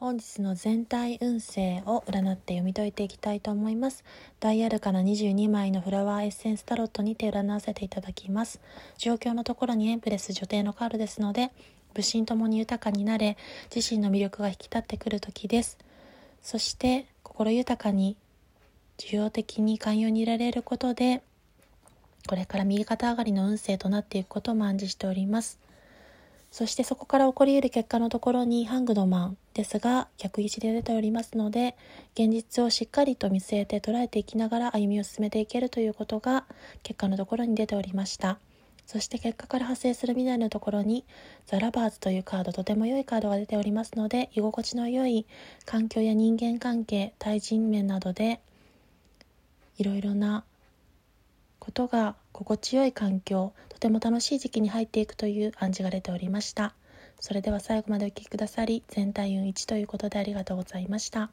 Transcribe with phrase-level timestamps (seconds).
[0.00, 4.02] 本日の全体運勢を占って読み解いていきたいと思います。
[4.40, 8.62] ダイヤルから22枚のフラワーエッセンスタロットにて占わせていただきます。
[8.96, 11.50] 状況のところにエンプレス女帝のカードですので
[11.92, 13.36] 武神ともに豊かになれ
[13.74, 15.76] 自身の魅力が引き立ってくる時です。
[16.40, 18.16] そして心豊かに
[18.96, 21.20] 需要的に寛容にいられることで
[22.26, 25.60] これから右肩上がりの運勢となっていくことも暗示しております。
[26.50, 31.76] そしてそこから起こり得る結果のところにハングドマンですが逆位置で出ておりますので
[32.14, 36.44] 現実をしっかりと見据えて捉えていきながら歩みを進めていけるということが
[36.82, 38.38] 結果のところに出ておりました。
[38.90, 41.04] そして結果から発生する未来のところに
[41.46, 45.26] ザ・ラバーズというカードとても良いカードが出ておりますので居心地の良い
[45.64, 48.40] 環境や人間関係対人面などで
[49.78, 50.42] いろいろな
[51.70, 56.74] ことが心地よい環境とても楽しい時期に入っていくという暗示が出ておりました。
[57.20, 61.30] それでは最後までお聴きくださり全体運1ということでありがとうございました。